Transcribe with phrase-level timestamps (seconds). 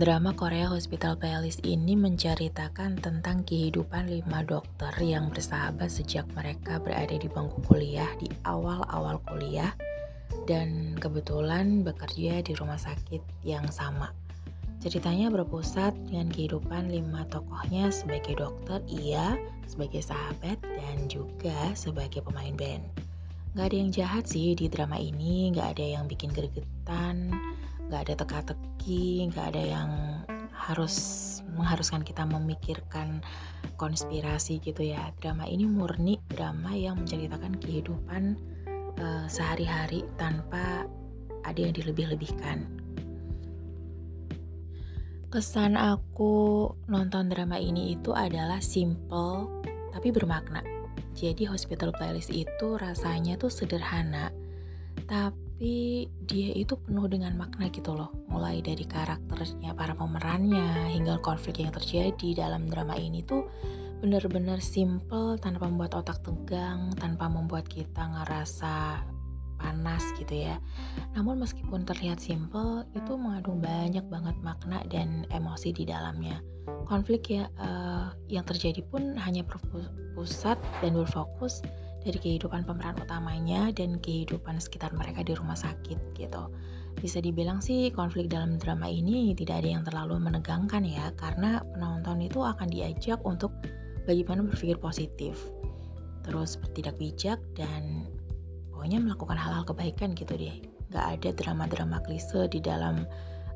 [0.00, 7.12] Drama Korea Hospital Playlist ini menceritakan tentang kehidupan lima dokter yang bersahabat sejak mereka berada
[7.12, 9.76] di bangku kuliah di awal-awal kuliah
[10.48, 14.08] dan kebetulan bekerja di rumah sakit yang sama.
[14.80, 19.36] Ceritanya berpusat dengan kehidupan lima tokohnya sebagai dokter, ia
[19.68, 22.88] sebagai sahabat, dan juga sebagai pemain band.
[23.52, 27.36] Gak ada yang jahat sih di drama ini, gak ada yang bikin gregetan,
[27.90, 29.90] nggak ada teka-teki nggak ada yang
[30.54, 30.94] harus
[31.58, 33.18] mengharuskan kita memikirkan
[33.74, 35.10] konspirasi gitu ya.
[35.18, 38.38] Drama ini murni drama yang menceritakan kehidupan
[39.02, 40.86] uh, sehari-hari tanpa
[41.42, 42.70] ada yang dilebih-lebihkan.
[45.34, 49.50] Kesan aku nonton drama ini itu adalah simple
[49.90, 50.62] tapi bermakna.
[51.18, 54.30] Jadi hospital playlist itu rasanya tuh sederhana
[55.10, 58.08] tapi tapi dia itu penuh dengan makna gitu loh.
[58.32, 63.44] Mulai dari karakternya para pemerannya hingga konflik yang terjadi dalam drama ini tuh
[64.00, 69.04] bener-bener simple tanpa membuat otak tegang tanpa membuat kita ngerasa
[69.60, 70.56] panas gitu ya.
[71.12, 76.40] Namun meskipun terlihat simple itu mengandung banyak banget makna dan emosi di dalamnya.
[76.88, 81.60] Konflik ya uh, yang terjadi pun hanya berpusat dan berfokus
[82.00, 86.48] dari kehidupan pemeran utamanya dan kehidupan sekitar mereka di rumah sakit gitu.
[86.96, 92.24] Bisa dibilang sih konflik dalam drama ini tidak ada yang terlalu menegangkan ya karena penonton
[92.24, 93.52] itu akan diajak untuk
[94.08, 95.36] bagaimana berpikir positif.
[96.24, 98.08] Terus bertindak bijak dan
[98.72, 100.56] pokoknya melakukan hal-hal kebaikan gitu deh.
[100.90, 103.06] Gak ada drama-drama klise di dalam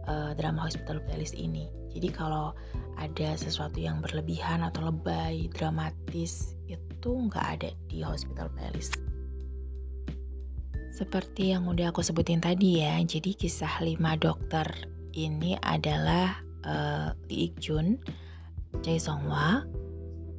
[0.09, 1.69] uh, drama Hospital Playlist ini.
[1.95, 2.51] Jadi kalau
[2.99, 8.99] ada sesuatu yang berlebihan atau lebay, dramatis, itu nggak ada di Hospital Playlist.
[10.95, 14.67] Seperti yang udah aku sebutin tadi ya, jadi kisah lima dokter
[15.15, 17.99] ini adalah uh, Lee Ik Jun,
[18.83, 19.63] Jae Song Hwa,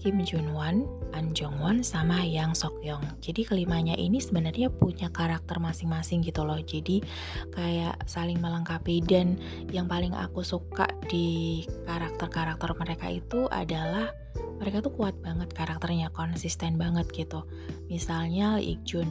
[0.05, 0.85] Kim Jun Wan,
[1.17, 3.01] An Jong Won, sama Yang Sok Yong.
[3.25, 6.61] Jadi kelimanya ini sebenarnya punya karakter masing-masing gitu loh.
[6.61, 7.01] Jadi
[7.49, 9.41] kayak saling melengkapi dan
[9.73, 14.13] yang paling aku suka di karakter-karakter mereka itu adalah
[14.61, 17.41] mereka tuh kuat banget karakternya, konsisten banget gitu.
[17.89, 19.09] Misalnya Lee Ik Jun.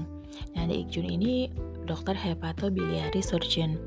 [0.54, 1.50] Nah, Lee Ik Jun ini
[1.90, 3.82] dokter hepatobiliary surgeon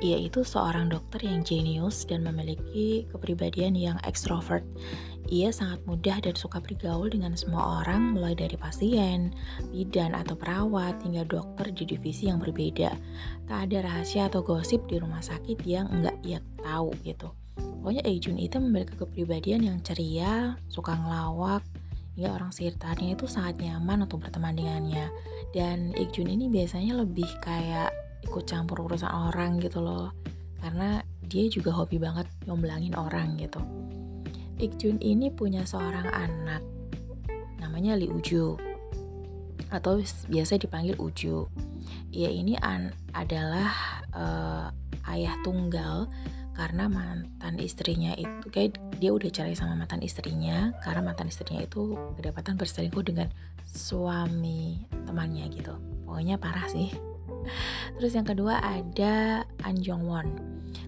[0.00, 4.64] ia itu seorang dokter yang jenius dan memiliki kepribadian yang ekstrovert.
[5.28, 9.32] Ia sangat mudah dan suka bergaul dengan semua orang, mulai dari pasien,
[9.70, 12.96] bidan atau perawat, hingga dokter di divisi yang berbeda.
[13.46, 17.32] Tak ada rahasia atau gosip di rumah sakit yang enggak ia tahu gitu.
[17.56, 21.66] Pokoknya Ejun itu memiliki kepribadian yang ceria, suka ngelawak,
[22.14, 25.08] hingga orang sekitarnya itu sangat nyaman untuk berteman dengannya.
[25.52, 27.92] Dan Ikjun ini biasanya lebih kayak
[28.22, 30.14] ikut campur urusan orang gitu loh.
[30.62, 33.58] Karena dia juga hobi banget nyomblangin orang gitu.
[34.62, 36.62] Ikjun ini punya seorang anak
[37.58, 38.58] namanya Li Uju.
[39.72, 41.48] Atau biasa dipanggil Uju.
[42.12, 43.72] Ia ini an adalah
[44.14, 44.68] uh,
[45.10, 46.06] ayah tunggal
[46.52, 51.96] karena mantan istrinya itu kayak dia udah cerai sama mantan istrinya karena mantan istrinya itu
[52.12, 53.32] kedapatan berselingkuh dengan
[53.64, 55.72] suami temannya gitu.
[56.04, 56.92] Pokoknya parah sih
[57.98, 60.28] Terus yang kedua ada An Jong Won.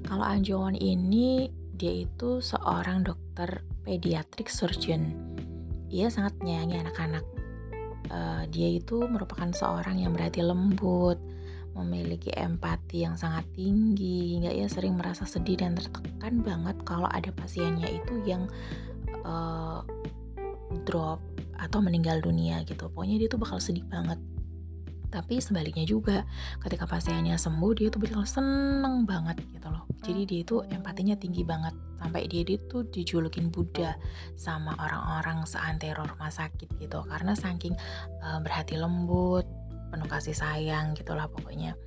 [0.04, 5.12] Kalau An Jong Won ini dia itu seorang dokter pediatric surgeon.
[5.90, 7.24] Ia sangat menyayangi anak-anak.
[8.12, 11.18] Uh, dia itu merupakan seorang yang berhati lembut,
[11.74, 17.34] memiliki empati yang sangat tinggi, hingga ia sering merasa sedih dan tertekan banget kalau ada
[17.34, 18.46] pasiennya itu yang
[19.26, 19.82] uh,
[20.86, 21.18] drop
[21.58, 22.86] atau meninggal dunia gitu.
[22.92, 24.20] Pokoknya dia tuh bakal sedih banget
[25.14, 26.26] tapi sebaliknya juga
[26.58, 29.86] ketika pasiennya sembuh dia tuh bakal seneng banget gitu loh.
[30.02, 31.70] Jadi dia itu empatinya tinggi banget.
[32.02, 33.94] Sampai dia itu dijulukin Buddha
[34.34, 37.06] sama orang-orang seantero rumah sakit gitu.
[37.06, 37.78] Karena saking
[38.26, 39.46] uh, berhati lembut
[39.94, 41.78] penuh kasih sayang gitulah pokoknya.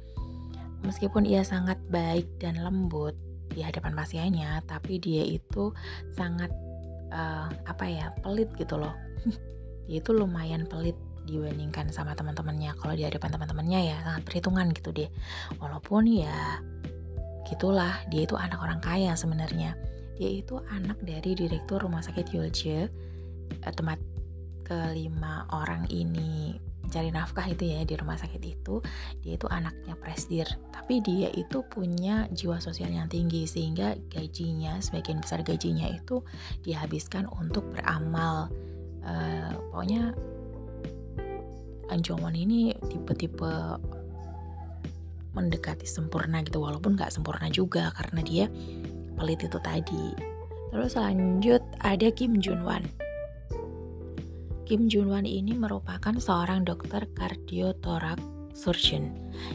[0.87, 3.19] Meskipun ia sangat baik dan lembut
[3.51, 5.75] di hadapan pasiennya tapi dia itu
[6.15, 6.47] sangat
[7.11, 8.95] uh, apa ya pelit gitu loh.
[9.87, 12.71] Dia itu lumayan pelit dibandingkan sama teman-temannya.
[12.79, 15.09] Kalau di hadapan teman-temannya ya sangat perhitungan gitu deh.
[15.59, 16.63] Walaupun ya
[17.43, 19.75] gitulah dia itu anak orang kaya sebenarnya.
[20.15, 22.89] Dia itu anak dari direktur rumah sakit Yulje
[23.61, 23.99] eh, tempat
[24.65, 26.57] kelima orang ini
[26.87, 28.79] mencari nafkah itu ya di rumah sakit itu.
[29.19, 30.47] Dia itu anaknya presdir.
[30.71, 36.23] Tapi dia itu punya jiwa sosial yang tinggi sehingga gajinya sebagian besar gajinya itu
[36.63, 38.47] dihabiskan untuk beramal.
[39.03, 40.15] Uh, pokoknya
[41.87, 43.79] Anjomon ini tipe-tipe
[45.37, 48.45] mendekati sempurna gitu walaupun nggak sempurna juga karena dia
[49.17, 50.13] pelit itu tadi.
[50.73, 52.83] Terus lanjut ada Kim Junwan.
[54.67, 58.19] Kim Junwan ini merupakan seorang dokter kardiotorak
[58.51, 59.13] surgeon.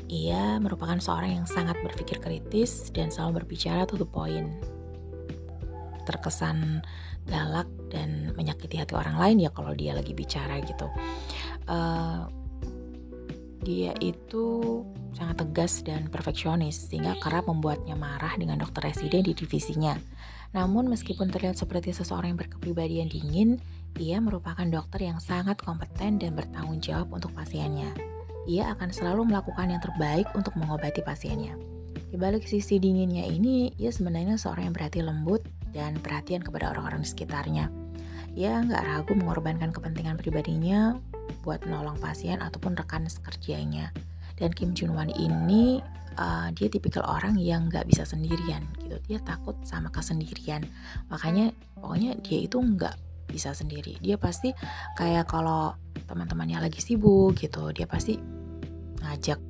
[0.09, 4.49] Ia merupakan seorang yang sangat berpikir kritis dan selalu berbicara to the point.
[6.09, 6.81] Terkesan
[7.29, 10.89] galak dan menyakiti hati orang lain ya kalau dia lagi bicara gitu.
[11.67, 12.27] Uh,
[13.63, 14.83] dia itu
[15.15, 19.95] sangat tegas dan perfeksionis sehingga kerap membuatnya marah dengan dokter residen di divisinya.
[20.53, 23.63] Namun meskipun terlihat seperti seseorang yang berkepribadian dingin,
[23.97, 27.95] ia merupakan dokter yang sangat kompeten dan bertanggung jawab untuk pasiennya.
[28.51, 31.55] Ia akan selalu melakukan yang terbaik untuk mengobati pasiennya.
[32.13, 35.41] Di balik sisi dinginnya ini, ia sebenarnya seorang yang berhati lembut
[35.73, 37.73] dan perhatian kepada orang-orang di sekitarnya.
[38.37, 40.99] Ia nggak ragu mengorbankan kepentingan pribadinya
[41.43, 43.91] buat menolong pasien ataupun rekan sekerjanya.
[44.39, 45.79] Dan Kim Jun Wan ini
[46.17, 48.97] uh, dia tipikal orang yang nggak bisa sendirian gitu.
[49.07, 50.65] Dia takut sama kesendirian.
[51.09, 52.97] Makanya pokoknya dia itu nggak
[53.31, 53.97] bisa sendiri.
[54.01, 54.53] Dia pasti
[54.99, 55.77] kayak kalau
[56.09, 58.19] teman-temannya lagi sibuk gitu, dia pasti
[59.03, 59.41] ngajak,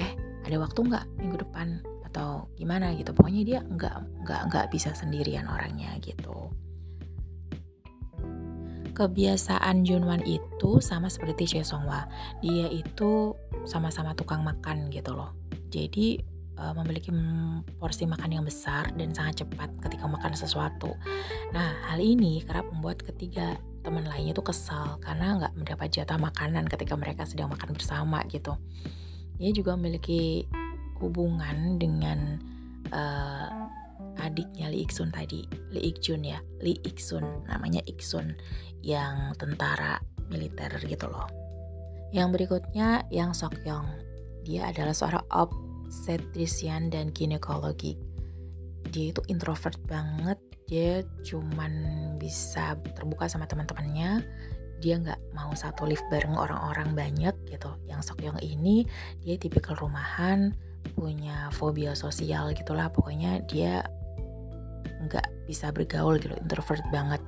[0.00, 0.12] eh
[0.46, 1.78] ada waktu nggak minggu depan
[2.08, 3.12] atau gimana gitu.
[3.12, 6.48] Pokoknya dia nggak nggak nggak bisa sendirian orangnya gitu
[8.98, 12.10] kebiasaan Junwan itu sama seperti Choi Songhwa.
[12.42, 15.38] Dia itu sama-sama tukang makan gitu loh.
[15.70, 16.18] Jadi
[16.58, 17.14] uh, memiliki
[17.78, 20.98] porsi makan yang besar dan sangat cepat ketika makan sesuatu.
[21.54, 23.54] Nah, hal ini kerap membuat ketiga
[23.86, 28.58] teman lainnya itu kesal karena nggak mendapat jatah makanan ketika mereka sedang makan bersama gitu.
[29.38, 30.50] Dia juga memiliki
[30.98, 32.42] hubungan dengan
[32.90, 33.67] uh,
[34.28, 38.36] adiknya Lee Iksun tadi, Lee Ikjun ya, Lee Iksun, namanya Iksun,
[38.84, 39.98] yang tentara
[40.28, 41.26] militer gitu loh.
[42.12, 43.88] Yang berikutnya yang Sokyong,
[44.44, 47.96] dia adalah seorang obstetrician dan ginekologi.
[48.88, 51.72] Dia itu introvert banget, dia cuman
[52.16, 54.24] bisa terbuka sama teman-temannya,
[54.78, 57.72] dia nggak mau satu lift bareng orang-orang banyak gitu.
[57.90, 58.86] Yang Sokyong ini
[59.20, 60.54] dia tipikal rumahan,
[60.96, 62.88] punya fobia sosial gitulah.
[62.88, 63.84] Pokoknya dia
[65.06, 67.22] nggak bisa bergaul gitu introvert banget.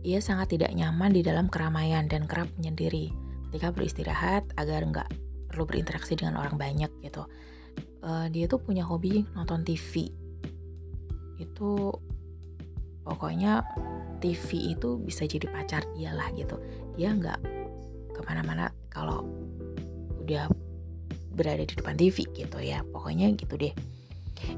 [0.00, 3.12] Ia sangat tidak nyaman di dalam keramaian dan kerap menyendiri.
[3.50, 5.08] Ketika beristirahat agar nggak
[5.50, 7.26] perlu berinteraksi dengan orang banyak gitu.
[8.00, 10.08] Uh, dia tuh punya hobi nonton TV
[11.36, 11.92] itu
[13.04, 13.60] pokoknya
[14.20, 16.56] TV itu bisa jadi pacar dia lah gitu.
[16.96, 17.40] Dia nggak
[18.16, 19.26] ke mana-mana kalau
[20.24, 20.48] udah
[21.34, 22.80] berada di depan TV gitu ya.
[22.88, 23.99] Pokoknya gitu deh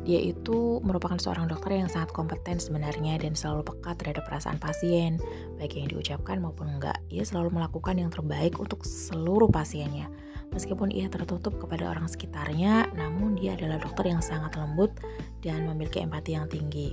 [0.03, 5.19] dia itu merupakan seorang dokter yang sangat kompeten sebenarnya dan selalu peka terhadap perasaan pasien,
[5.59, 6.99] baik yang diucapkan maupun enggak.
[7.11, 10.11] Ia selalu melakukan yang terbaik untuk seluruh pasiennya.
[10.53, 14.93] Meskipun ia tertutup kepada orang sekitarnya, namun dia adalah dokter yang sangat lembut
[15.41, 16.93] dan memiliki empati yang tinggi.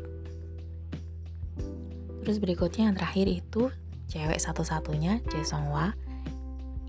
[2.23, 3.67] Terus berikutnya yang terakhir itu
[4.07, 5.67] cewek satu-satunya, Jae Song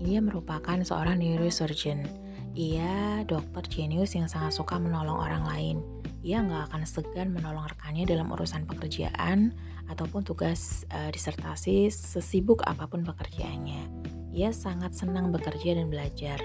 [0.01, 5.77] Ia merupakan seorang neurosurgeon ia dokter jenius yang sangat suka menolong orang lain.
[6.21, 9.55] Ia nggak akan segan menolong rekannya dalam urusan pekerjaan
[9.89, 13.87] ataupun tugas uh, disertasi sesibuk apa pun pekerjaannya.
[14.31, 16.39] Ia sangat senang bekerja dan belajar.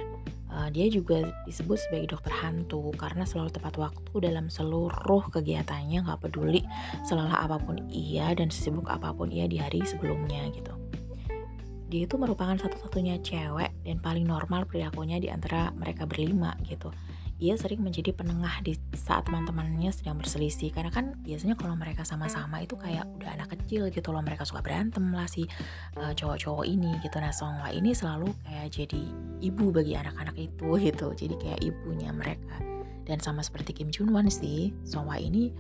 [0.46, 6.22] Uh, dia juga disebut sebagai dokter hantu karena selalu tepat waktu dalam seluruh kegiatannya, nggak
[6.22, 6.64] peduli
[7.04, 10.85] selelah apa pun ia dan sesibuk apa pun ia di hari sebelumnya gitu
[11.86, 16.90] dia itu merupakan satu-satunya cewek dan paling normal perilakunya di antara mereka berlima gitu.
[17.36, 22.64] Ia sering menjadi penengah di saat teman-temannya sedang berselisih karena kan biasanya kalau mereka sama-sama
[22.64, 25.44] itu kayak udah anak kecil gitu loh mereka suka berantem lah si
[26.00, 27.20] uh, cowok-cowok ini gitu.
[27.20, 29.02] Nah Songwa ini selalu kayak jadi
[29.44, 31.12] ibu bagi anak-anak itu gitu.
[31.12, 32.56] Jadi kayak ibunya mereka.
[33.04, 35.52] Dan sama seperti Kim Jun Won sih Songwa ini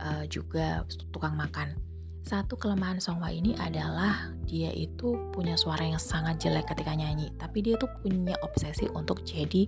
[0.00, 1.89] uh, juga tukang makan
[2.20, 7.64] satu kelemahan Songwa ini adalah dia itu punya suara yang sangat jelek ketika nyanyi, tapi
[7.64, 9.66] dia tuh punya obsesi untuk jadi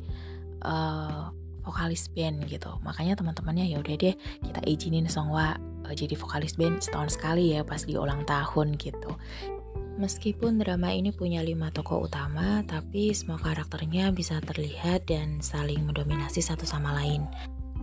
[0.62, 1.32] uh,
[1.64, 2.76] vokalis band gitu.
[2.84, 5.56] Makanya teman-temannya ya udah deh kita izinin Songwa
[5.88, 9.10] uh, jadi vokalis band setahun sekali ya pas di ulang tahun gitu.
[9.92, 16.40] Meskipun drama ini punya lima tokoh utama, tapi semua karakternya bisa terlihat dan saling mendominasi
[16.40, 17.28] satu sama lain.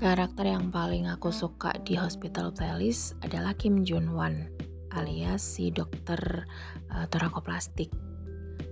[0.02, 4.48] Karakter yang paling aku suka di Hospital Playlist adalah Kim Jun Wan
[4.94, 6.46] alias si dokter
[6.94, 7.92] uh, torakoplastik.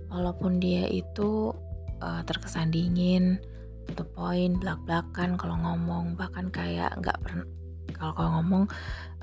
[0.08, 1.52] Walaupun dia itu
[2.00, 3.36] uh, terkesan dingin,
[3.88, 7.46] to the point, belak-belakan kalau ngomong, bahkan kayak nggak pernah
[7.96, 8.64] kalau kalau ngomong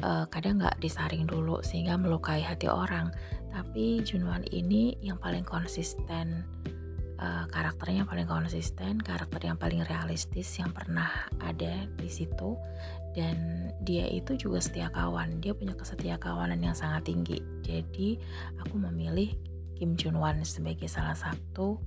[0.03, 3.13] uh, kadang nggak disaring dulu sehingga melukai hati orang.
[3.53, 6.43] Tapi Junwan ini yang paling konsisten
[7.19, 11.10] uh, karakternya paling konsisten, karakter yang paling realistis yang pernah
[11.43, 12.60] ada di situ
[13.15, 15.39] dan dia itu juga setia kawan.
[15.39, 17.39] Dia punya kesetia kawanan yang sangat tinggi.
[17.63, 18.19] Jadi
[18.60, 19.31] aku memilih
[19.75, 21.79] Kim Jun Wan sebagai salah satu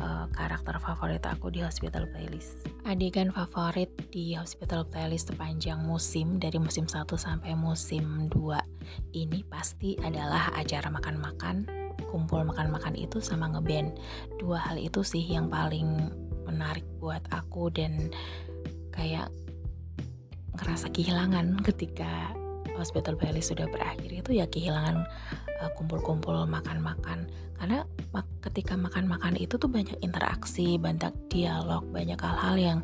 [0.00, 2.64] uh, karakter favorit aku di Hospital Playlist.
[2.88, 9.96] Adegan favorit di Hospital Playlist sepanjang musim dari musim 1 sampai musim 2 ini pasti
[10.00, 11.77] adalah acara makan-makan
[12.08, 13.94] kumpul makan-makan itu sama ngeband
[14.40, 16.08] dua hal itu sih yang paling
[16.48, 18.08] menarik buat aku dan
[18.88, 19.28] kayak
[20.58, 22.34] ngerasa kehilangan ketika
[22.74, 25.06] hospital Bali sudah berakhir itu ya kehilangan
[25.62, 27.26] uh, kumpul-kumpul makan-makan.
[27.58, 27.82] Karena
[28.14, 32.78] mak ketika makan-makan itu tuh banyak interaksi banyak dialog banyak hal-hal yang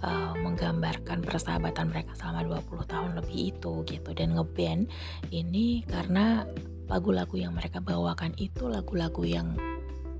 [0.00, 4.10] uh, menggambarkan persahabatan mereka selama 20 tahun lebih itu gitu.
[4.16, 4.88] Dan ngeband
[5.28, 6.48] ini karena
[6.86, 9.58] lagu-lagu yang mereka bawakan itu lagu-lagu yang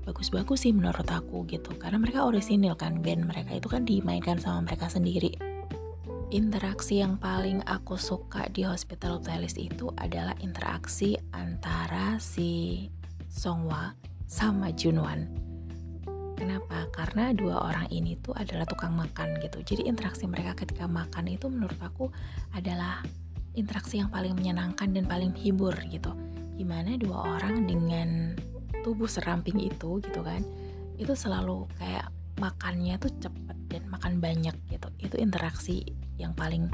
[0.03, 4.63] bagus-bagus sih menurut aku gitu karena mereka orisinil kan band mereka itu kan dimainkan sama
[4.63, 5.35] mereka sendiri
[6.31, 12.87] interaksi yang paling aku suka di Hospital Playlist itu adalah interaksi antara si
[13.27, 13.95] Songwa
[14.27, 15.47] sama Junwan
[16.37, 16.85] Kenapa?
[16.93, 19.57] Karena dua orang ini tuh adalah tukang makan gitu.
[19.65, 22.13] Jadi interaksi mereka ketika makan itu menurut aku
[22.53, 23.01] adalah
[23.57, 26.13] interaksi yang paling menyenangkan dan paling hibur gitu
[26.57, 28.33] gimana dua orang dengan
[28.81, 30.41] tubuh seramping itu gitu kan
[30.97, 34.87] itu selalu kayak makannya tuh cepet dan makan banyak gitu.
[35.01, 35.83] Itu interaksi
[36.21, 36.69] yang paling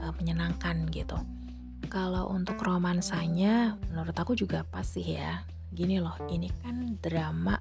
[0.00, 1.16] uh, menyenangkan gitu.
[1.88, 5.44] Kalau untuk romansanya menurut aku juga pas sih ya.
[5.72, 7.56] Gini loh ini kan drama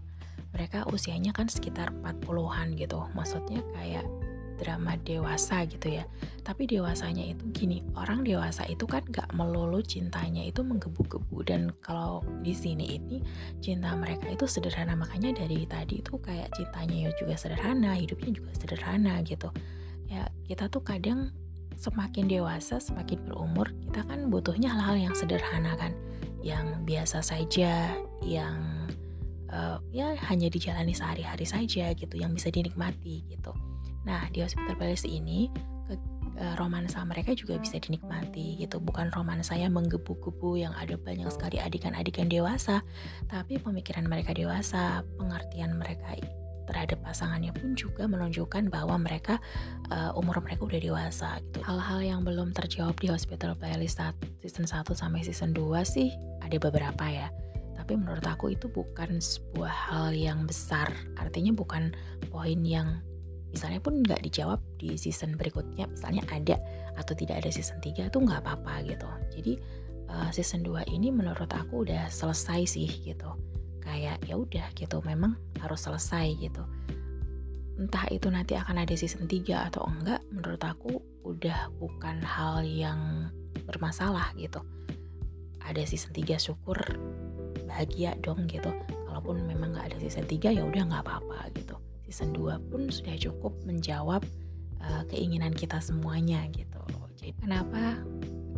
[0.56, 3.04] mereka usianya kan sekitar 40-an gitu.
[3.12, 4.08] Maksudnya kayak
[4.58, 6.04] drama dewasa gitu ya.
[6.42, 11.38] Tapi dewasanya itu gini orang dewasa itu kan gak melulu cintanya itu menggebu-gebu.
[11.44, 13.22] Dan kalau di sini ini
[13.60, 14.96] cinta mereka itu sederhana.
[14.96, 19.52] Makanya dari tadi itu kayak cintanya juga sederhana hidupnya juga sederhana gitu.
[20.08, 21.36] Ya kita tuh kadang
[21.76, 25.92] semakin dewasa semakin berumur kita kan butuhnya hal-hal yang sederhana kan.
[26.46, 27.90] Yang biasa saja
[28.22, 28.86] yang
[29.50, 33.54] uh, ya hanya dijalani sehari-hari saja gitu yang bisa dinikmati gitu
[34.06, 35.50] Nah, di Hospital Palace ini
[35.86, 35.94] ke,
[36.38, 38.78] e, romansa mereka juga bisa dinikmati gitu.
[38.78, 42.86] Bukan romansa yang menggebu-gebu yang ada banyak sekali adegan-adegan dewasa,
[43.28, 46.18] tapi pemikiran mereka dewasa, pengertian mereka
[46.66, 49.38] terhadap pasangannya pun juga menunjukkan bahwa mereka
[49.94, 51.62] uh, umur mereka udah dewasa gitu.
[51.62, 54.02] Hal-hal yang belum terjawab di Hospital Playlist
[54.42, 56.10] season 1 sampai season 2 sih
[56.42, 57.30] ada beberapa ya.
[57.78, 60.90] Tapi menurut aku itu bukan sebuah hal yang besar.
[61.22, 61.94] Artinya bukan
[62.34, 62.98] poin yang
[63.56, 66.60] misalnya pun nggak dijawab di season berikutnya misalnya ada
[67.00, 69.08] atau tidak ada season 3 itu nggak apa-apa gitu.
[69.32, 69.54] Jadi
[70.12, 73.32] uh, season 2 ini menurut aku udah selesai sih gitu.
[73.80, 76.68] Kayak ya udah gitu memang harus selesai gitu.
[77.80, 83.32] Entah itu nanti akan ada season 3 atau enggak menurut aku udah bukan hal yang
[83.64, 84.60] bermasalah gitu.
[85.64, 86.76] Ada season 3 syukur
[87.72, 88.68] bahagia dong gitu.
[89.08, 93.18] Kalaupun memang nggak ada season 3 ya udah nggak apa-apa gitu season 2 pun sudah
[93.18, 94.22] cukup menjawab
[94.82, 96.82] uh, keinginan kita semuanya gitu.
[97.18, 97.98] Jadi kenapa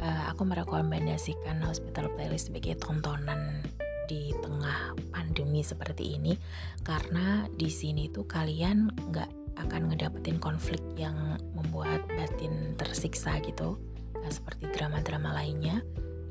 [0.03, 3.63] uh, aku merekomendasikan Hospital Playlist sebagai tontonan
[4.11, 6.35] di tengah pandemi seperti ini?
[6.83, 13.79] Karena di sini tuh kalian nggak akan ngedapetin konflik yang membuat batin tersiksa gitu.
[14.19, 15.79] Nggak seperti drama-drama lainnya.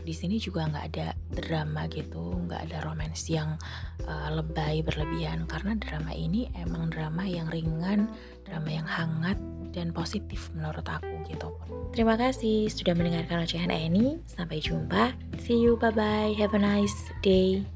[0.05, 3.59] Di sini juga nggak ada drama gitu nggak ada romance yang
[4.07, 5.45] uh, lebay berlebihan.
[5.51, 8.11] Karena drama ini emang drama yang ringan
[8.47, 9.39] drama yang hangat
[9.75, 11.53] dan positif menurut aku gitu.
[11.93, 14.23] Terima kasih sudah mendengarkan ocehan ini.
[14.29, 15.13] Sampai jumpa.
[15.43, 15.77] See you.
[15.77, 17.76] Bye bye have a nice day